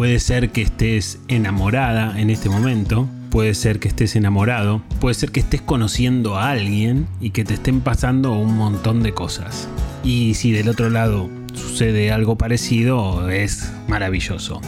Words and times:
Puede 0.00 0.18
ser 0.18 0.48
que 0.48 0.62
estés 0.62 1.18
enamorada 1.28 2.18
en 2.18 2.30
este 2.30 2.48
momento, 2.48 3.06
puede 3.28 3.52
ser 3.52 3.80
que 3.80 3.88
estés 3.88 4.16
enamorado, 4.16 4.80
puede 4.98 5.12
ser 5.12 5.30
que 5.30 5.40
estés 5.40 5.60
conociendo 5.60 6.38
a 6.38 6.48
alguien 6.48 7.06
y 7.20 7.32
que 7.32 7.44
te 7.44 7.52
estén 7.52 7.82
pasando 7.82 8.32
un 8.32 8.56
montón 8.56 9.02
de 9.02 9.12
cosas. 9.12 9.68
Y 10.02 10.32
si 10.36 10.52
del 10.52 10.70
otro 10.70 10.88
lado 10.88 11.28
sucede 11.52 12.12
algo 12.12 12.38
parecido, 12.38 13.28
es 13.28 13.70
maravilloso. 13.88 14.62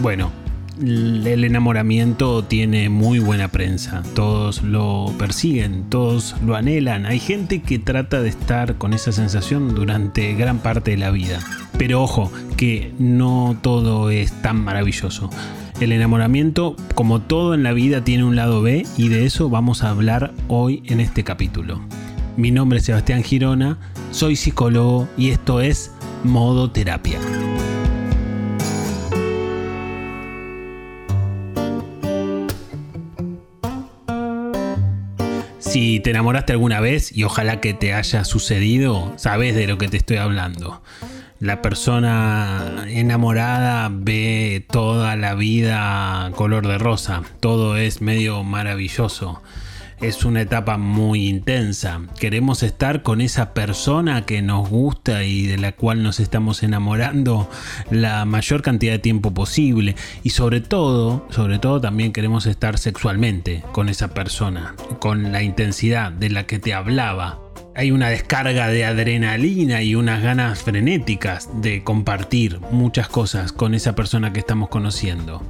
Bueno, 0.00 0.32
el 0.80 1.44
enamoramiento 1.44 2.44
tiene 2.44 2.88
muy 2.88 3.18
buena 3.18 3.48
prensa. 3.48 4.02
Todos 4.14 4.62
lo 4.62 5.12
persiguen, 5.18 5.84
todos 5.88 6.36
lo 6.44 6.56
anhelan. 6.56 7.06
Hay 7.06 7.18
gente 7.18 7.62
que 7.62 7.78
trata 7.78 8.20
de 8.20 8.28
estar 8.28 8.76
con 8.76 8.92
esa 8.92 9.12
sensación 9.12 9.74
durante 9.74 10.34
gran 10.34 10.58
parte 10.58 10.92
de 10.92 10.96
la 10.96 11.10
vida. 11.10 11.40
Pero 11.78 12.02
ojo, 12.02 12.30
que 12.56 12.92
no 12.98 13.56
todo 13.60 14.10
es 14.10 14.32
tan 14.42 14.62
maravilloso. 14.62 15.30
El 15.80 15.92
enamoramiento, 15.92 16.74
como 16.94 17.20
todo 17.20 17.54
en 17.54 17.62
la 17.62 17.72
vida, 17.72 18.02
tiene 18.02 18.24
un 18.24 18.36
lado 18.36 18.62
B 18.62 18.84
y 18.96 19.08
de 19.08 19.26
eso 19.26 19.48
vamos 19.48 19.84
a 19.84 19.90
hablar 19.90 20.32
hoy 20.48 20.82
en 20.86 21.00
este 21.00 21.22
capítulo. 21.22 21.80
Mi 22.36 22.50
nombre 22.50 22.78
es 22.78 22.84
Sebastián 22.84 23.22
Girona, 23.22 23.78
soy 24.10 24.36
psicólogo 24.36 25.08
y 25.16 25.30
esto 25.30 25.60
es 25.60 25.92
Modo 26.24 26.70
Terapia. 26.70 27.18
Si 35.68 36.00
te 36.00 36.10
enamoraste 36.10 36.54
alguna 36.54 36.80
vez 36.80 37.14
y 37.14 37.24
ojalá 37.24 37.60
que 37.60 37.74
te 37.74 37.92
haya 37.92 38.24
sucedido, 38.24 39.12
sabes 39.16 39.54
de 39.54 39.66
lo 39.66 39.76
que 39.76 39.88
te 39.88 39.98
estoy 39.98 40.16
hablando. 40.16 40.80
La 41.40 41.60
persona 41.60 42.86
enamorada 42.88 43.90
ve 43.92 44.64
toda 44.70 45.14
la 45.14 45.34
vida 45.34 46.32
color 46.36 46.66
de 46.66 46.78
rosa, 46.78 47.22
todo 47.40 47.76
es 47.76 48.00
medio 48.00 48.44
maravilloso 48.44 49.42
es 50.00 50.24
una 50.24 50.42
etapa 50.42 50.78
muy 50.78 51.28
intensa. 51.28 52.00
Queremos 52.18 52.62
estar 52.62 53.02
con 53.02 53.20
esa 53.20 53.54
persona 53.54 54.24
que 54.24 54.42
nos 54.42 54.68
gusta 54.68 55.24
y 55.24 55.46
de 55.46 55.58
la 55.58 55.72
cual 55.72 56.02
nos 56.02 56.20
estamos 56.20 56.62
enamorando 56.62 57.50
la 57.90 58.24
mayor 58.24 58.62
cantidad 58.62 58.92
de 58.92 58.98
tiempo 58.98 59.34
posible. 59.34 59.96
Y 60.22 60.30
sobre 60.30 60.60
todo, 60.60 61.26
sobre 61.30 61.58
todo 61.58 61.80
también 61.80 62.12
queremos 62.12 62.46
estar 62.46 62.78
sexualmente 62.78 63.64
con 63.72 63.88
esa 63.88 64.08
persona, 64.08 64.74
con 65.00 65.32
la 65.32 65.42
intensidad 65.42 66.12
de 66.12 66.30
la 66.30 66.46
que 66.46 66.58
te 66.58 66.74
hablaba 66.74 67.40
hay 67.78 67.92
una 67.92 68.08
descarga 68.08 68.66
de 68.66 68.84
adrenalina 68.84 69.82
y 69.82 69.94
unas 69.94 70.20
ganas 70.20 70.64
frenéticas 70.64 71.48
de 71.62 71.84
compartir 71.84 72.58
muchas 72.72 73.08
cosas 73.08 73.52
con 73.52 73.72
esa 73.72 73.94
persona 73.94 74.32
que 74.32 74.40
estamos 74.40 74.68
conociendo. 74.68 75.44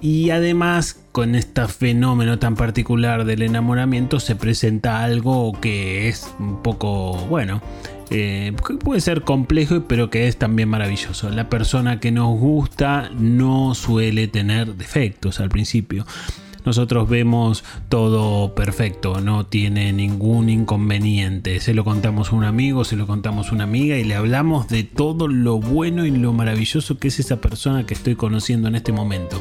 Y 0.00 0.30
además, 0.30 0.98
con 1.12 1.34
este 1.34 1.66
fenómeno 1.68 2.38
tan 2.38 2.54
particular 2.54 3.24
del 3.24 3.42
enamoramiento, 3.42 4.18
se 4.18 4.34
presenta 4.34 5.02
algo 5.02 5.52
que 5.60 6.08
es 6.08 6.32
un 6.38 6.62
poco, 6.62 7.12
bueno, 7.28 7.60
eh, 8.08 8.52
puede 8.82 9.00
ser 9.00 9.22
complejo, 9.22 9.84
pero 9.86 10.08
que 10.08 10.26
es 10.26 10.38
también 10.38 10.68
maravilloso. 10.68 11.28
La 11.30 11.48
persona 11.48 12.00
que 12.00 12.12
nos 12.12 12.38
gusta 12.38 13.10
no 13.18 13.74
suele 13.74 14.26
tener 14.26 14.74
defectos 14.74 15.38
al 15.38 15.50
principio 15.50 16.06
nosotros 16.64 17.08
vemos 17.08 17.64
todo 17.88 18.54
perfecto, 18.54 19.20
no 19.20 19.46
tiene 19.46 19.92
ningún 19.92 20.48
inconveniente. 20.50 21.60
Se 21.60 21.74
lo 21.74 21.84
contamos 21.84 22.32
a 22.32 22.36
un 22.36 22.44
amigo, 22.44 22.84
se 22.84 22.96
lo 22.96 23.06
contamos 23.06 23.48
a 23.48 23.54
una 23.54 23.64
amiga 23.64 23.96
y 23.96 24.04
le 24.04 24.14
hablamos 24.14 24.68
de 24.68 24.84
todo 24.84 25.26
lo 25.28 25.58
bueno 25.58 26.04
y 26.04 26.10
lo 26.10 26.32
maravilloso 26.32 26.98
que 26.98 27.08
es 27.08 27.18
esa 27.18 27.40
persona 27.40 27.86
que 27.86 27.94
estoy 27.94 28.14
conociendo 28.14 28.68
en 28.68 28.74
este 28.74 28.92
momento. 28.92 29.40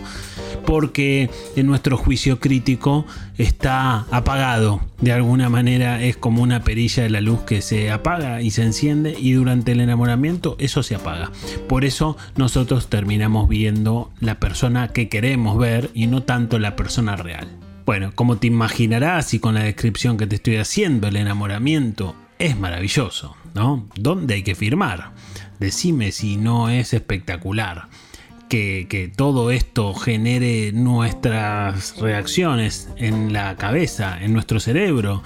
Porque 0.70 1.32
en 1.56 1.66
nuestro 1.66 1.98
juicio 1.98 2.40
crítico 2.40 3.08
está 3.40 4.02
apagado. 4.12 4.82
De 5.02 5.12
alguna 5.12 5.50
manera 5.50 6.04
es 6.04 6.16
como 6.16 6.44
una 6.44 6.64
perilla 6.64 7.02
de 7.02 7.10
la 7.10 7.22
luz 7.22 7.40
que 7.40 7.64
se 7.64 7.90
apaga 7.90 8.44
y 8.44 8.52
se 8.52 8.62
enciende 8.62 9.16
y 9.20 9.32
durante 9.32 9.72
el 9.72 9.82
enamoramiento 9.82 10.56
eso 10.60 10.84
se 10.84 10.94
apaga. 10.94 11.32
Por 11.68 11.86
eso 11.86 12.18
nosotros 12.36 12.88
terminamos 12.88 13.50
viendo 13.50 14.12
la 14.20 14.36
persona 14.36 14.90
que 14.90 15.10
queremos 15.10 15.58
ver 15.58 15.90
y 15.96 16.06
no 16.06 16.22
tanto 16.22 16.60
la 16.60 16.76
persona 16.76 17.16
real. 17.16 17.48
Bueno, 17.88 18.12
como 18.14 18.38
te 18.38 18.46
imaginarás 18.46 19.34
y 19.34 19.40
con 19.40 19.56
la 19.56 19.64
descripción 19.64 20.18
que 20.18 20.28
te 20.28 20.36
estoy 20.36 20.58
haciendo, 20.58 21.08
el 21.08 21.16
enamoramiento 21.16 22.14
es 22.38 22.56
maravilloso, 22.60 23.36
¿no? 23.56 23.88
¿Dónde 23.96 24.36
hay 24.36 24.44
que 24.44 24.54
firmar? 24.54 25.14
Decime 25.60 26.12
si 26.12 26.38
no 26.38 26.70
es 26.70 26.94
espectacular. 26.94 27.88
Que, 28.50 29.12
todo 29.16 29.52
esto 29.52 29.94
genere 29.94 30.72
nuestras 30.72 31.96
reacciones 32.00 32.90
en 32.98 33.32
la 33.32 33.56
cabeza, 33.58 34.18
en 34.20 34.34
nuestro 34.34 34.60
cerebro, 34.60 35.22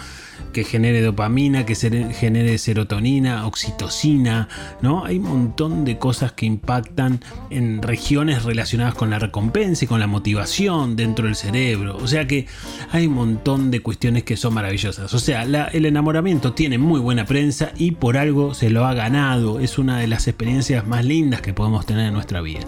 que 0.51 0.63
genere 0.63 1.01
dopamina, 1.01 1.66
que 1.66 1.75
genere 1.75 2.57
serotonina, 2.57 3.47
oxitocina, 3.47 4.47
¿no? 4.81 5.06
Hay 5.06 5.17
un 5.17 5.23
montón 5.23 5.85
de 5.85 5.97
cosas 5.97 6.34
que 6.34 6.45
impactan 6.45 7.22
en 7.50 7.81
regiones 7.81 8.44
relacionadas 8.44 8.94
con 8.94 9.09
la 9.09 9.19
recompensa 9.19 9.85
y 9.85 9.88
con 9.88 10.00
la 10.00 10.07
motivación 10.07 10.95
dentro 10.95 11.25
del 11.25 11.35
cerebro. 11.35 11.97
O 11.97 12.07
sea 12.07 12.28
que 12.28 12.47
hay 12.91 13.07
un 13.07 13.13
montón 13.13 13.72
de 13.72 13.81
cuestiones 13.81 14.23
que 14.23 14.38
son 14.38 14.53
maravillosas. 14.53 15.13
O 15.13 15.19
sea, 15.19 15.44
el 15.44 15.85
enamoramiento 15.85 16.53
tiene 16.53 16.78
muy 16.78 17.00
buena 17.00 17.25
prensa 17.25 17.72
y 17.75 17.91
por 17.91 18.17
algo 18.17 18.53
se 18.53 18.69
lo 18.69 18.85
ha 18.85 18.94
ganado. 18.94 19.59
Es 19.59 19.78
una 19.78 20.00
de 20.00 20.07
las 20.07 20.28
experiencias 20.28 20.85
más 20.85 21.03
lindas 21.03 21.41
que 21.41 21.53
podemos 21.53 21.85
tener 21.85 22.07
en 22.07 22.13
nuestra 22.13 22.41
vida. 22.41 22.67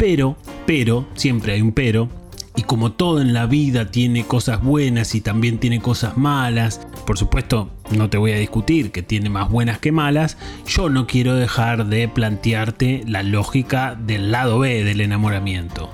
Pero, 0.00 0.34
pero, 0.66 1.06
siempre 1.12 1.52
hay 1.52 1.60
un 1.60 1.72
pero, 1.72 2.08
y 2.56 2.62
como 2.62 2.92
todo 2.92 3.20
en 3.20 3.34
la 3.34 3.44
vida 3.44 3.90
tiene 3.90 4.24
cosas 4.24 4.62
buenas 4.62 5.14
y 5.14 5.20
también 5.20 5.58
tiene 5.58 5.82
cosas 5.82 6.16
malas, 6.16 6.80
por 7.06 7.18
supuesto 7.18 7.68
no 7.90 8.08
te 8.08 8.16
voy 8.16 8.32
a 8.32 8.38
discutir 8.38 8.92
que 8.92 9.02
tiene 9.02 9.28
más 9.28 9.50
buenas 9.50 9.78
que 9.78 9.92
malas, 9.92 10.38
yo 10.66 10.88
no 10.88 11.06
quiero 11.06 11.34
dejar 11.36 11.84
de 11.84 12.08
plantearte 12.08 13.04
la 13.06 13.22
lógica 13.22 13.94
del 13.94 14.32
lado 14.32 14.60
B 14.60 14.84
del 14.84 15.02
enamoramiento. 15.02 15.90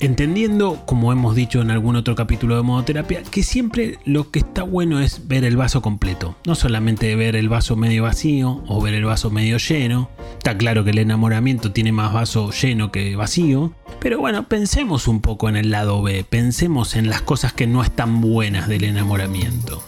Entendiendo, 0.00 0.84
como 0.86 1.10
hemos 1.12 1.34
dicho 1.34 1.60
en 1.60 1.72
algún 1.72 1.96
otro 1.96 2.14
capítulo 2.14 2.54
de 2.54 2.62
modoterapia, 2.62 3.24
que 3.24 3.42
siempre 3.42 3.98
lo 4.04 4.30
que 4.30 4.38
está 4.38 4.62
bueno 4.62 5.00
es 5.00 5.26
ver 5.26 5.44
el 5.44 5.56
vaso 5.56 5.82
completo, 5.82 6.36
no 6.46 6.54
solamente 6.54 7.16
ver 7.16 7.34
el 7.34 7.48
vaso 7.48 7.74
medio 7.74 8.04
vacío 8.04 8.62
o 8.68 8.80
ver 8.80 8.94
el 8.94 9.04
vaso 9.04 9.30
medio 9.30 9.58
lleno. 9.58 10.08
Está 10.36 10.56
claro 10.56 10.84
que 10.84 10.90
el 10.90 10.98
enamoramiento 10.98 11.72
tiene 11.72 11.90
más 11.90 12.12
vaso 12.12 12.52
lleno 12.52 12.92
que 12.92 13.16
vacío, 13.16 13.72
pero 13.98 14.20
bueno, 14.20 14.46
pensemos 14.46 15.08
un 15.08 15.20
poco 15.20 15.48
en 15.48 15.56
el 15.56 15.72
lado 15.72 16.00
B, 16.00 16.22
pensemos 16.22 16.94
en 16.94 17.08
las 17.08 17.22
cosas 17.22 17.52
que 17.52 17.66
no 17.66 17.82
están 17.82 18.20
buenas 18.20 18.68
del 18.68 18.84
enamoramiento. 18.84 19.82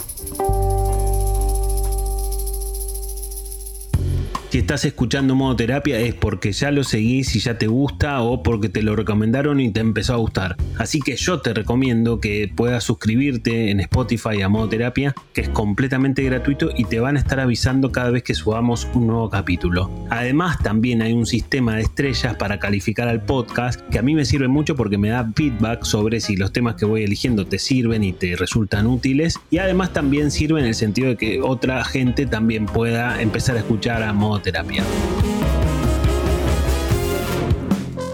Si 4.50 4.59
estás 4.59 4.84
escuchando 4.84 5.37
modo 5.37 5.55
terapia 5.55 6.00
es 6.00 6.12
porque 6.12 6.50
ya 6.50 6.72
lo 6.72 6.83
seguís 6.83 7.37
y 7.37 7.38
ya 7.38 7.56
te 7.56 7.69
gusta 7.69 8.21
o 8.21 8.43
porque 8.43 8.69
te 8.69 8.83
lo 8.83 8.97
recomendaron 8.97 9.61
y 9.61 9.71
te 9.71 9.78
empezó 9.78 10.15
a 10.15 10.16
gustar. 10.16 10.56
Así 10.77 10.99
que 10.99 11.15
yo 11.15 11.41
te 11.41 11.55
recomiendo 11.55 12.19
que 12.19 12.50
puedas 12.53 12.83
suscribirte 12.83 13.71
en 13.71 13.78
Spotify 13.78 14.43
a 14.43 14.49
modo 14.49 14.69
terapia, 14.69 15.15
que 15.33 15.43
es 15.43 15.49
completamente 15.50 16.25
gratuito 16.25 16.71
y 16.77 16.87
te 16.87 16.99
van 16.99 17.16
a 17.16 17.21
estar 17.21 17.38
avisando 17.38 17.93
cada 17.93 18.11
vez 18.11 18.25
que 18.25 18.34
subamos 18.34 18.88
un 18.93 19.06
nuevo 19.06 19.31
capítulo. 19.31 19.88
Además 20.11 20.59
también 20.59 21.00
hay 21.00 21.12
un 21.12 21.27
sistema 21.27 21.77
de 21.77 21.82
estrellas 21.82 22.34
para 22.34 22.59
calificar 22.59 23.06
al 23.06 23.22
podcast 23.22 23.81
que 23.82 24.00
a 24.00 24.03
mí 24.03 24.17
me 24.17 24.25
sirve 24.25 24.49
mucho 24.49 24.75
porque 24.75 24.99
me 24.99 25.11
da 25.11 25.31
feedback 25.32 25.84
sobre 25.84 26.21
si 26.21 26.34
los 26.34 26.53
temas 26.53 26.75
que 26.75 26.87
voy 26.87 27.05
eligiendo 27.05 27.47
te 27.47 27.61
sirven 27.61 28.03
y 28.03 28.12
te 28.12 28.34
resultan 28.34 28.88
útiles 28.88 29.38
y 29.49 29.59
además 29.59 29.93
también 29.93 30.32
sirve 30.32 30.59
en 30.59 30.67
el 30.67 30.75
sentido 30.75 31.11
de 31.11 31.17
que 31.17 31.41
otra 31.41 31.84
gente 31.84 32.27
también 32.27 32.67
pueda 32.67 33.22
empezar 33.22 33.55
a 33.55 33.61
escuchar 33.61 34.03
a 34.03 34.12
modo 34.12 34.40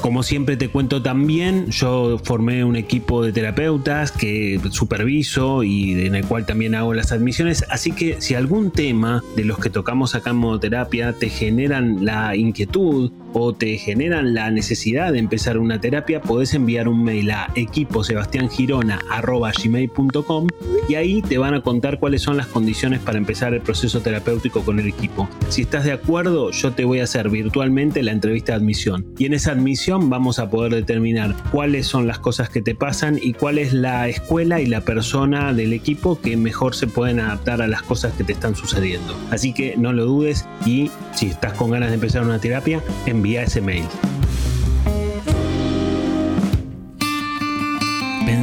Como 0.06 0.22
siempre 0.22 0.56
te 0.56 0.68
cuento 0.68 1.02
también, 1.02 1.68
yo 1.72 2.20
formé 2.22 2.64
un 2.64 2.76
equipo 2.76 3.24
de 3.24 3.32
terapeutas 3.32 4.12
que 4.12 4.60
superviso 4.70 5.64
y 5.64 6.06
en 6.06 6.14
el 6.14 6.24
cual 6.24 6.46
también 6.46 6.76
hago 6.76 6.94
las 6.94 7.10
admisiones, 7.10 7.64
así 7.70 7.90
que 7.90 8.20
si 8.20 8.36
algún 8.36 8.70
tema 8.70 9.24
de 9.34 9.44
los 9.44 9.58
que 9.58 9.68
tocamos 9.68 10.14
acá 10.14 10.30
en 10.30 10.36
modoterapia 10.36 11.12
te 11.12 11.28
generan 11.28 12.04
la 12.04 12.36
inquietud 12.36 13.10
o 13.32 13.52
te 13.52 13.76
generan 13.78 14.34
la 14.34 14.50
necesidad 14.50 15.12
de 15.12 15.18
empezar 15.18 15.58
una 15.58 15.80
terapia, 15.80 16.20
podés 16.20 16.54
enviar 16.54 16.88
un 16.88 17.04
mail 17.04 17.30
a 17.30 17.50
equiposebastiangirona.gmail.com 17.54 20.46
y 20.88 20.94
ahí 20.94 21.22
te 21.22 21.38
van 21.38 21.54
a 21.54 21.62
contar 21.62 21.98
cuáles 21.98 22.22
son 22.22 22.36
las 22.36 22.46
condiciones 22.46 23.00
para 23.00 23.18
empezar 23.18 23.54
el 23.54 23.60
proceso 23.60 24.00
terapéutico 24.00 24.62
con 24.62 24.80
el 24.80 24.86
equipo. 24.86 25.28
Si 25.48 25.62
estás 25.62 25.84
de 25.84 25.92
acuerdo, 25.92 26.50
yo 26.50 26.72
te 26.72 26.84
voy 26.84 27.00
a 27.00 27.04
hacer 27.04 27.28
virtualmente 27.28 28.02
la 28.02 28.12
entrevista 28.12 28.52
de 28.52 28.58
admisión 28.58 29.06
y 29.18 29.26
en 29.26 29.34
esa 29.34 29.52
admisión 29.52 30.10
vamos 30.10 30.38
a 30.38 30.50
poder 30.50 30.74
determinar 30.74 31.34
cuáles 31.50 31.86
son 31.86 32.06
las 32.06 32.18
cosas 32.18 32.48
que 32.48 32.62
te 32.62 32.74
pasan 32.74 33.18
y 33.20 33.32
cuál 33.32 33.58
es 33.58 33.72
la 33.72 34.08
escuela 34.08 34.60
y 34.60 34.66
la 34.66 34.82
persona 34.82 35.52
del 35.52 35.72
equipo 35.72 36.20
que 36.20 36.36
mejor 36.36 36.74
se 36.74 36.86
pueden 36.86 37.20
adaptar 37.20 37.62
a 37.62 37.66
las 37.66 37.82
cosas 37.82 38.12
que 38.14 38.24
te 38.24 38.32
están 38.32 38.54
sucediendo. 38.54 39.16
Así 39.30 39.52
que 39.52 39.76
no 39.76 39.92
lo 39.92 40.04
dudes 40.04 40.46
y 40.64 40.90
si 41.16 41.26
estás 41.26 41.54
con 41.54 41.72
ganas 41.72 41.88
de 41.88 41.96
empezar 41.96 42.22
una 42.22 42.38
terapia, 42.38 42.80
envía 43.06 43.42
ese 43.42 43.60
mail. 43.60 43.86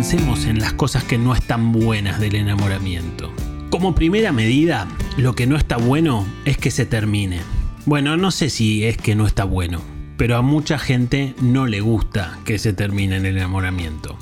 pensemos 0.04 0.46
en 0.48 0.60
las 0.60 0.74
cosas 0.74 1.06
que 1.06 1.18
no 1.18 1.34
están 1.34 1.72
buenas 1.72 2.20
del 2.20 2.36
enamoramiento. 2.36 3.32
Como 3.70 3.96
primera 3.96 4.34
medida, 4.34 4.86
lo 5.16 5.34
que 5.34 5.48
no 5.48 5.56
está 5.56 5.78
bueno 5.78 6.26
es 6.44 6.58
que 6.58 6.72
se 6.72 6.86
termine. 6.86 7.40
Bueno, 7.86 8.18
no 8.18 8.30
sé 8.32 8.50
si 8.50 8.84
es 8.84 8.98
que 8.98 9.16
no 9.16 9.26
está 9.26 9.46
bueno, 9.46 9.82
pero 10.18 10.36
a 10.36 10.42
mucha 10.42 10.78
gente 10.78 11.36
no 11.42 11.68
le 11.68 11.80
gusta 11.80 12.38
que 12.44 12.60
se 12.60 12.74
termine 12.74 13.16
el 13.16 13.26
enamoramiento. 13.26 14.18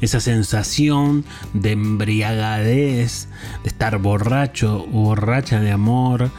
Esa 0.00 0.20
sensación 0.20 1.26
de 1.52 1.72
embriagadez, 1.72 3.28
de 3.64 3.68
estar 3.68 3.98
borracho 3.98 4.86
o 4.90 5.02
borracha 5.02 5.60
de 5.60 5.72
amor, 5.72 6.30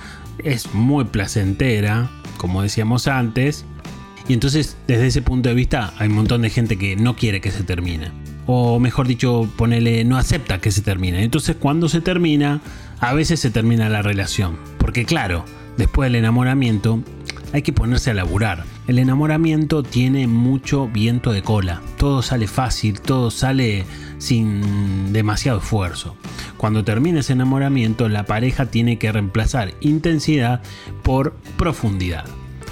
es 0.43 0.73
muy 0.73 1.05
placentera, 1.05 2.09
como 2.37 2.61
decíamos 2.61 3.07
antes. 3.07 3.65
Y 4.27 4.33
entonces, 4.33 4.77
desde 4.87 5.07
ese 5.07 5.21
punto 5.21 5.49
de 5.49 5.55
vista, 5.55 5.93
hay 5.97 6.07
un 6.07 6.15
montón 6.15 6.41
de 6.41 6.49
gente 6.49 6.77
que 6.77 6.95
no 6.95 7.15
quiere 7.15 7.41
que 7.41 7.51
se 7.51 7.63
termine. 7.63 8.11
O 8.45 8.79
mejor 8.79 9.07
dicho, 9.07 9.47
ponele, 9.57 10.03
no 10.05 10.17
acepta 10.17 10.59
que 10.59 10.71
se 10.71 10.81
termine. 10.81 11.23
Entonces, 11.23 11.55
cuando 11.59 11.89
se 11.89 12.01
termina, 12.01 12.61
a 12.99 13.13
veces 13.13 13.39
se 13.39 13.51
termina 13.51 13.89
la 13.89 14.01
relación. 14.01 14.57
Porque 14.77 15.05
claro, 15.05 15.45
después 15.77 16.07
del 16.07 16.15
enamoramiento, 16.15 17.03
hay 17.53 17.61
que 17.61 17.73
ponerse 17.73 18.11
a 18.11 18.13
laburar. 18.13 18.65
El 18.87 18.99
enamoramiento 18.99 19.83
tiene 19.83 20.27
mucho 20.27 20.87
viento 20.87 21.31
de 21.31 21.41
cola. 21.41 21.81
Todo 21.97 22.21
sale 22.21 22.47
fácil, 22.47 23.01
todo 23.01 23.31
sale 23.31 23.85
sin 24.19 25.11
demasiado 25.11 25.57
esfuerzo. 25.57 26.15
Cuando 26.57 26.83
termina 26.83 27.21
ese 27.21 27.33
enamoramiento, 27.33 28.07
la 28.07 28.25
pareja 28.25 28.67
tiene 28.67 28.99
que 28.99 29.11
reemplazar 29.11 29.73
intensidad 29.81 30.61
por 31.01 31.33
profundidad. 31.57 32.25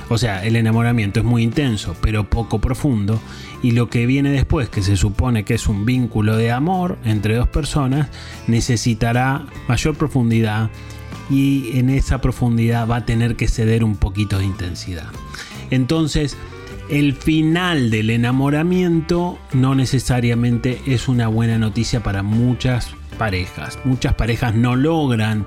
O 0.10 0.18
sea, 0.18 0.46
el 0.46 0.56
enamoramiento 0.56 1.20
es 1.20 1.26
muy 1.26 1.44
intenso, 1.44 1.96
pero 2.02 2.30
poco 2.30 2.60
profundo, 2.60 3.20
y 3.62 3.72
lo 3.72 3.90
que 3.90 4.06
viene 4.06 4.30
después, 4.30 4.70
que 4.70 4.82
se 4.82 4.96
supone 4.96 5.44
que 5.44 5.56
es 5.56 5.68
un 5.68 5.86
vínculo 5.86 6.38
de 6.38 6.52
amor 6.52 6.98
entre 7.04 7.36
dos 7.36 7.48
personas, 7.48 8.08
necesitará 8.48 9.46
mayor 9.68 9.96
profundidad 9.96 10.70
y 11.30 11.78
en 11.78 11.90
esa 11.90 12.22
profundidad 12.22 12.88
va 12.88 12.98
a 12.98 13.06
tener 13.06 13.36
que 13.36 13.50
ceder 13.50 13.84
un 13.84 13.98
poquito 13.98 14.38
de 14.40 14.46
intensidad. 14.46 15.08
Entonces, 15.72 16.38
el 16.90 17.14
final 17.14 17.90
del 17.90 18.10
enamoramiento 18.10 19.38
no 19.54 19.76
necesariamente 19.76 20.82
es 20.86 21.08
una 21.08 21.28
buena 21.28 21.58
noticia 21.58 22.02
para 22.02 22.24
muchas 22.24 22.92
parejas. 23.18 23.80
Muchas 23.84 24.14
parejas 24.14 24.56
no 24.56 24.76
logran 24.76 25.46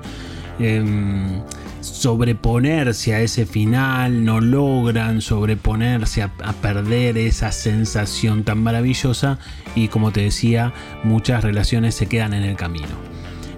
em, 0.59 1.41
sobreponerse 1.81 3.15
a 3.15 3.21
ese 3.21 3.45
final, 3.45 4.23
no 4.23 4.39
logran 4.39 5.21
sobreponerse 5.21 6.21
a, 6.21 6.29
perder 6.61 7.17
esa 7.17 7.51
sensación 7.51 8.43
tan 8.43 8.61
maravillosa 8.61 9.39
y 9.75 9.87
como 9.87 10.11
te 10.11 10.21
decía, 10.21 10.73
muchas 11.03 11.43
relaciones 11.43 11.95
se 11.95 12.07
quedan 12.07 12.33
en 12.33 12.43
el 12.43 12.55
camino. 12.55 13.11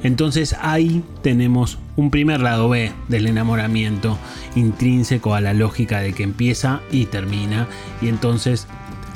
Entonces 0.04 0.56
ahí 0.62 1.04
tenemos 1.22 1.80
un 1.96 2.10
primer 2.10 2.42
lado 2.42 2.70
B 2.70 2.92
del 3.08 3.28
enamoramiento 3.28 4.18
intrínseco 4.56 5.36
a 5.36 5.42
la 5.42 5.54
lógica 5.54 6.00
de 6.00 6.14
que 6.14 6.24
empieza 6.24 6.82
y 6.92 7.06
termina 7.06 7.68
y 8.02 8.08
entonces 8.08 8.68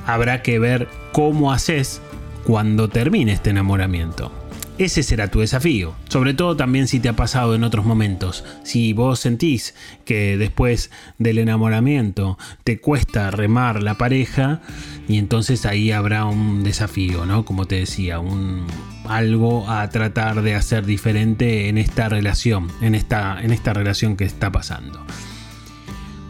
habrá 0.06 0.41
que 0.41 0.59
ver 0.59 0.88
cómo 1.12 1.51
haces 1.51 2.01
cuando 2.44 2.88
termine 2.88 3.33
este 3.33 3.50
enamoramiento. 3.50 4.31
Ese 4.77 5.01
será 5.01 5.31
tu 5.31 5.39
desafío, 5.39 5.95
sobre 6.07 6.35
todo 6.35 6.56
también 6.56 6.88
si 6.88 7.00
te 7.00 7.09
ha 7.09 7.15
pasado 7.15 7.56
en 7.56 7.63
otros 7.63 7.83
momentos. 7.83 8.45
Si 8.63 8.94
vos 8.94 9.19
sentís 9.19 9.74
que 10.06 10.38
después 10.38 10.91
del 11.18 11.39
enamoramiento 11.39 12.38
te 12.63 12.79
cuesta 12.79 13.31
remar 13.31 13.81
la 13.81 13.95
pareja, 13.95 14.62
y 15.07 15.18
entonces 15.18 15.65
ahí 15.65 15.91
habrá 15.91 16.25
un 16.25 16.63
desafío, 16.63 17.25
¿no? 17.25 17.44
Como 17.44 17.65
te 17.65 17.75
decía, 17.75 18.19
un, 18.19 18.68
algo 19.09 19.69
a 19.69 19.89
tratar 19.89 20.42
de 20.42 20.56
hacer 20.56 20.86
diferente 20.86 21.69
en 21.69 21.77
esta 21.77 22.09
relación, 22.09 22.68
en 22.81 22.95
esta, 22.95 23.42
en 23.42 23.51
esta 23.51 23.74
relación 23.74 24.15
que 24.15 24.25
está 24.25 24.51
pasando. 24.51 25.06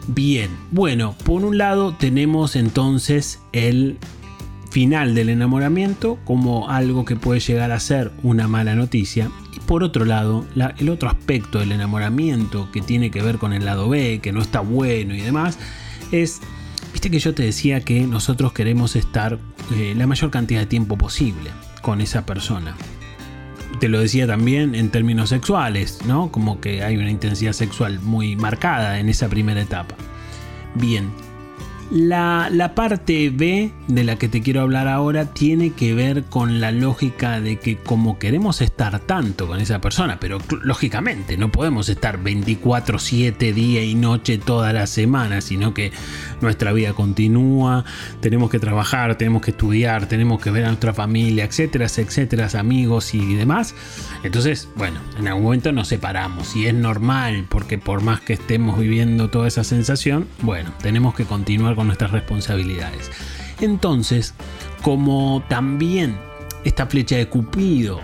Bien, 0.08 0.50
bueno, 0.70 1.14
por 1.24 1.44
un 1.44 1.58
lado 1.58 1.94
tenemos 1.94 2.56
entonces 2.56 3.40
el 3.52 3.98
final 4.70 5.14
del 5.14 5.28
enamoramiento 5.28 6.18
como 6.24 6.70
algo 6.70 7.04
que 7.04 7.16
puede 7.16 7.40
llegar 7.40 7.72
a 7.72 7.80
ser 7.80 8.10
una 8.22 8.48
mala 8.48 8.74
noticia. 8.74 9.30
Y 9.54 9.60
por 9.60 9.82
otro 9.82 10.06
lado, 10.06 10.46
el 10.78 10.88
otro 10.88 11.10
aspecto 11.10 11.58
del 11.58 11.72
enamoramiento 11.72 12.70
que 12.72 12.80
tiene 12.80 13.10
que 13.10 13.22
ver 13.22 13.36
con 13.38 13.52
el 13.52 13.64
lado 13.64 13.88
B, 13.88 14.20
que 14.22 14.32
no 14.32 14.40
está 14.40 14.60
bueno 14.60 15.14
y 15.14 15.20
demás, 15.20 15.58
es, 16.10 16.40
viste 16.92 17.10
que 17.10 17.18
yo 17.18 17.34
te 17.34 17.42
decía 17.42 17.82
que 17.82 18.06
nosotros 18.06 18.52
queremos 18.52 18.96
estar 18.96 19.38
eh, 19.74 19.94
la 19.94 20.06
mayor 20.06 20.30
cantidad 20.30 20.60
de 20.60 20.66
tiempo 20.66 20.96
posible 20.96 21.50
con 21.80 22.00
esa 22.00 22.26
persona. 22.26 22.76
Te 23.80 23.88
lo 23.88 24.00
decía 24.00 24.26
también 24.26 24.74
en 24.74 24.90
términos 24.90 25.28
sexuales, 25.28 26.00
¿no? 26.06 26.32
Como 26.32 26.60
que 26.60 26.82
hay 26.82 26.96
una 26.96 27.10
intensidad 27.10 27.52
sexual 27.52 28.00
muy 28.00 28.34
marcada 28.34 28.98
en 28.98 29.08
esa 29.08 29.28
primera 29.28 29.60
etapa. 29.60 29.94
Bien, 30.74 31.10
la, 31.90 32.72
parte 32.74 33.30
B 33.30 33.72
de 33.86 34.04
la 34.04 34.16
que 34.16 34.28
te 34.28 34.42
quiero 34.42 34.60
hablar 34.60 34.88
ahora 34.88 35.26
tiene 35.26 35.70
que 35.70 35.94
ver 35.94 36.24
con 36.24 36.60
la 36.60 36.70
lógica 36.70 37.40
de 37.40 37.58
que 37.58 37.76
como 37.76 38.18
queremos 38.18 38.60
estar 38.60 39.00
tanto 39.00 39.46
con 39.46 39.60
esa 39.60 39.80
persona, 39.80 40.18
pero 40.20 40.38
lógicamente 40.62 41.36
no 41.36 41.50
podemos 41.50 41.88
estar 41.88 42.22
24/7 42.22 43.52
día 43.52 43.82
y 43.82 43.94
noche 43.94 44.38
toda 44.38 44.72
la 44.72 44.86
semana, 44.86 45.40
sino 45.40 45.72
que 45.72 45.92
nuestra 46.40 46.72
vida 46.72 46.92
continúa, 46.92 47.84
tenemos 48.20 48.50
que 48.50 48.58
trabajar, 48.58 49.16
tenemos 49.16 49.42
que 49.42 49.52
estudiar, 49.52 50.06
tenemos 50.06 50.40
que 50.40 50.50
ver 50.50 50.64
a 50.64 50.68
nuestra 50.68 50.92
familia, 50.92 51.44
etcétera, 51.44 51.86
etcétera, 51.86 52.48
amigos 52.58 53.14
y 53.14 53.34
demás. 53.34 53.74
Entonces, 54.22 54.68
bueno, 54.76 55.00
en 55.18 55.28
algún 55.28 55.44
momento 55.44 55.72
nos 55.72 55.88
separamos 55.88 56.54
y 56.54 56.66
es 56.66 56.74
normal 56.74 57.46
porque 57.48 57.78
por 57.78 58.02
más 58.02 58.20
que 58.20 58.34
estemos 58.34 58.78
viviendo 58.78 59.30
toda 59.30 59.48
esa 59.48 59.64
sensación, 59.64 60.26
bueno, 60.42 60.72
tenemos 60.82 61.14
que 61.14 61.24
continuar 61.24 61.77
con 61.78 61.86
nuestras 61.86 62.10
responsabilidades. 62.10 63.08
Entonces, 63.60 64.34
como 64.82 65.44
también 65.48 66.16
esta 66.64 66.88
flecha 66.88 67.14
de 67.14 67.28
Cupido 67.28 68.00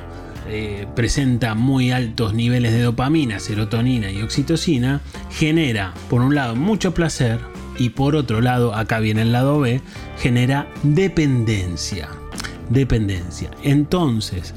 eh, 0.49 0.87
presenta 0.95 1.57
muy 1.57 1.91
altos 1.91 2.35
niveles 2.35 2.71
de 2.71 2.83
dopamina, 2.83 3.41
serotonina 3.41 4.13
y 4.13 4.23
oxitocina, 4.23 5.01
genera, 5.33 5.93
por 6.09 6.21
un 6.23 6.37
lado, 6.37 6.55
mucho 6.55 6.95
placer 6.95 7.41
y 7.77 7.89
por 7.89 8.15
otro 8.15 8.41
lado, 8.41 8.77
acá 8.77 9.01
viene 9.01 9.23
el 9.23 9.33
lado 9.33 9.59
B, 9.59 9.81
genera 10.21 10.69
dependencia. 10.85 12.09
Dependencia. 12.71 13.51
Entonces, 13.65 14.55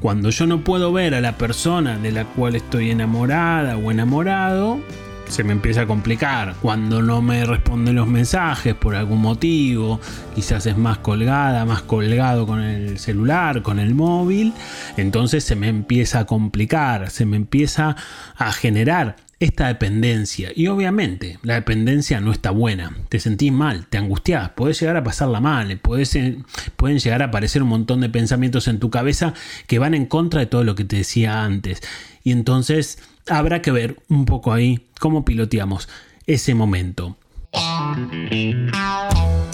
cuando 0.00 0.30
yo 0.30 0.48
no 0.48 0.64
puedo 0.64 0.92
ver 0.92 1.14
a 1.14 1.20
la 1.20 1.38
persona 1.38 1.98
de 1.98 2.10
la 2.10 2.24
cual 2.24 2.56
estoy 2.56 2.90
enamorada 2.90 3.76
o 3.76 3.92
enamorado, 3.92 4.80
se 5.28 5.44
me 5.44 5.52
empieza 5.52 5.82
a 5.82 5.86
complicar. 5.86 6.54
Cuando 6.62 7.02
no 7.02 7.22
me 7.22 7.44
responden 7.44 7.96
los 7.96 8.06
mensajes 8.06 8.74
por 8.74 8.94
algún 8.94 9.20
motivo, 9.20 10.00
quizás 10.34 10.66
es 10.66 10.76
más 10.76 10.98
colgada, 10.98 11.64
más 11.64 11.82
colgado 11.82 12.46
con 12.46 12.60
el 12.60 12.98
celular, 12.98 13.62
con 13.62 13.78
el 13.78 13.94
móvil, 13.94 14.52
entonces 14.96 15.44
se 15.44 15.56
me 15.56 15.68
empieza 15.68 16.20
a 16.20 16.24
complicar, 16.26 17.10
se 17.10 17.26
me 17.26 17.36
empieza 17.36 17.96
a 18.36 18.52
generar 18.52 19.16
esta 19.38 19.68
dependencia. 19.68 20.50
Y 20.54 20.68
obviamente 20.68 21.38
la 21.42 21.54
dependencia 21.54 22.20
no 22.20 22.32
está 22.32 22.50
buena. 22.50 22.96
Te 23.08 23.20
sentís 23.20 23.52
mal, 23.52 23.86
te 23.86 23.98
angustiás, 23.98 24.50
puedes 24.50 24.80
llegar 24.80 24.96
a 24.96 25.04
pasarla 25.04 25.40
mal, 25.40 25.78
pueden 25.78 26.98
llegar 26.98 27.22
a 27.22 27.26
aparecer 27.26 27.62
un 27.62 27.68
montón 27.68 28.00
de 28.00 28.08
pensamientos 28.08 28.66
en 28.68 28.78
tu 28.78 28.88
cabeza 28.90 29.34
que 29.66 29.78
van 29.78 29.94
en 29.94 30.06
contra 30.06 30.40
de 30.40 30.46
todo 30.46 30.64
lo 30.64 30.74
que 30.74 30.84
te 30.84 30.96
decía 30.96 31.44
antes. 31.44 31.82
Y 32.24 32.32
entonces 32.32 32.98
habrá 33.28 33.62
que 33.62 33.70
ver 33.70 33.96
un 34.08 34.24
poco 34.24 34.52
ahí 34.52 34.86
cómo 34.98 35.24
piloteamos 35.24 35.88
ese 36.26 36.54
momento. 36.54 37.16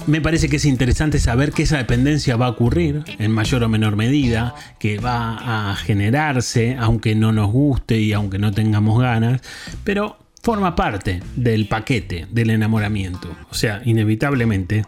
Me 0.06 0.20
parece 0.20 0.48
que 0.48 0.56
es 0.56 0.64
interesante 0.64 1.20
saber 1.20 1.52
que 1.52 1.62
esa 1.62 1.78
dependencia 1.78 2.36
va 2.36 2.46
a 2.46 2.50
ocurrir 2.50 3.04
en 3.18 3.30
mayor 3.30 3.62
o 3.62 3.68
menor 3.68 3.94
medida, 3.94 4.54
que 4.80 4.98
va 4.98 5.70
a 5.70 5.76
generarse, 5.76 6.76
aunque 6.78 7.14
no 7.14 7.32
nos 7.32 7.52
guste 7.52 8.00
y 8.00 8.12
aunque 8.12 8.38
no 8.38 8.50
tengamos 8.50 9.00
ganas, 9.00 9.40
pero 9.84 10.18
forma 10.42 10.74
parte 10.74 11.22
del 11.36 11.68
paquete 11.68 12.26
del 12.30 12.50
enamoramiento. 12.50 13.36
O 13.50 13.54
sea, 13.54 13.80
inevitablemente 13.84 14.84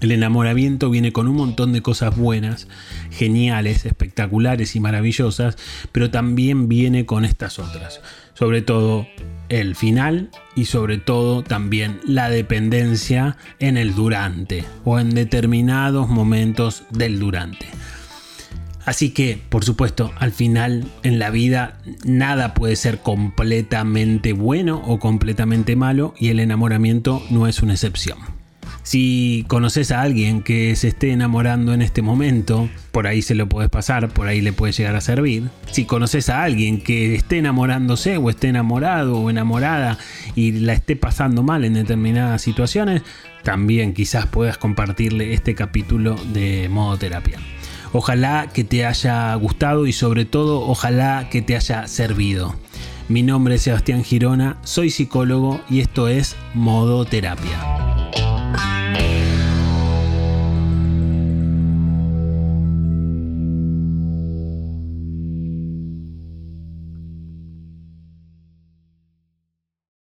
el 0.00 0.12
enamoramiento 0.12 0.90
viene 0.90 1.12
con 1.12 1.26
un 1.26 1.36
montón 1.36 1.72
de 1.72 1.82
cosas 1.82 2.16
buenas, 2.16 2.68
geniales, 3.10 3.84
espectaculares 3.84 4.76
y 4.76 4.80
maravillosas, 4.80 5.56
pero 5.90 6.10
también 6.10 6.68
viene 6.68 7.04
con 7.04 7.24
estas 7.24 7.58
otras. 7.58 8.00
Sobre 8.38 8.62
todo 8.62 9.08
el 9.48 9.74
final 9.74 10.30
y 10.54 10.66
sobre 10.66 10.98
todo 10.98 11.42
también 11.42 12.00
la 12.04 12.30
dependencia 12.30 13.36
en 13.58 13.76
el 13.76 13.94
durante 13.94 14.64
o 14.84 15.00
en 15.00 15.10
determinados 15.10 16.08
momentos 16.08 16.84
del 16.90 17.18
durante. 17.18 17.66
Así 18.84 19.10
que, 19.10 19.38
por 19.48 19.64
supuesto, 19.64 20.12
al 20.16 20.32
final 20.32 20.84
en 21.02 21.18
la 21.18 21.30
vida 21.30 21.78
nada 22.04 22.54
puede 22.54 22.76
ser 22.76 23.00
completamente 23.00 24.32
bueno 24.32 24.82
o 24.86 24.98
completamente 24.98 25.76
malo 25.76 26.14
y 26.18 26.28
el 26.28 26.40
enamoramiento 26.40 27.22
no 27.28 27.46
es 27.46 27.60
una 27.62 27.74
excepción. 27.74 28.37
Si 28.88 29.44
conoces 29.48 29.90
a 29.90 30.00
alguien 30.00 30.40
que 30.40 30.74
se 30.74 30.88
esté 30.88 31.10
enamorando 31.10 31.74
en 31.74 31.82
este 31.82 32.00
momento, 32.00 32.70
por 32.90 33.06
ahí 33.06 33.20
se 33.20 33.34
lo 33.34 33.46
puedes 33.46 33.68
pasar, 33.68 34.08
por 34.08 34.28
ahí 34.28 34.40
le 34.40 34.54
puede 34.54 34.72
llegar 34.72 34.96
a 34.96 35.02
servir. 35.02 35.50
Si 35.70 35.84
conoces 35.84 36.30
a 36.30 36.42
alguien 36.42 36.80
que 36.80 37.14
esté 37.14 37.36
enamorándose 37.36 38.16
o 38.16 38.30
esté 38.30 38.48
enamorado 38.48 39.18
o 39.18 39.28
enamorada 39.28 39.98
y 40.34 40.52
la 40.52 40.72
esté 40.72 40.96
pasando 40.96 41.42
mal 41.42 41.66
en 41.66 41.74
determinadas 41.74 42.40
situaciones, 42.40 43.02
también 43.42 43.92
quizás 43.92 44.24
puedas 44.24 44.56
compartirle 44.56 45.34
este 45.34 45.54
capítulo 45.54 46.16
de 46.32 46.70
modo 46.70 46.96
terapia. 46.96 47.38
Ojalá 47.92 48.48
que 48.54 48.64
te 48.64 48.86
haya 48.86 49.34
gustado 49.34 49.86
y 49.86 49.92
sobre 49.92 50.24
todo 50.24 50.62
ojalá 50.62 51.28
que 51.30 51.42
te 51.42 51.56
haya 51.56 51.86
servido. 51.88 52.56
Mi 53.10 53.22
nombre 53.22 53.56
es 53.56 53.62
Sebastián 53.64 54.02
Girona, 54.02 54.56
soy 54.62 54.88
psicólogo 54.88 55.60
y 55.68 55.80
esto 55.80 56.08
es 56.08 56.36
Modo 56.54 57.04
Terapia. 57.04 57.87